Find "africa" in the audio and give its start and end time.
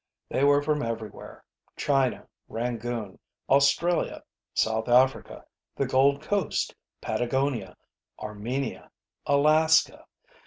4.89-5.45